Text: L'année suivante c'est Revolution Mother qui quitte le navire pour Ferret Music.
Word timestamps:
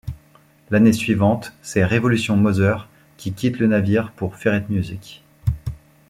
L'année 0.71 0.93
suivante 0.93 1.53
c'est 1.61 1.85
Revolution 1.85 2.35
Mother 2.35 2.89
qui 3.17 3.33
quitte 3.33 3.59
le 3.59 3.67
navire 3.67 4.11
pour 4.13 4.35
Ferret 4.35 4.65
Music. 4.67 5.21